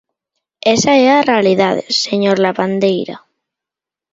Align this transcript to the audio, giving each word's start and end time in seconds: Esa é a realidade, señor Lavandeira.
Esa 0.75 0.93
é 1.05 1.07
a 1.11 1.25
realidade, 1.31 1.83
señor 2.05 2.37
Lavandeira. 2.45 3.17